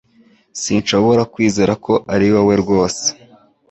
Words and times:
Sinshobora 0.61 1.21
kwizera 1.33 1.73
ko 1.85 1.93
ariwowe 2.13 2.53
rwose 2.61 3.05